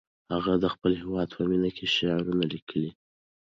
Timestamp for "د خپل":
0.63-0.91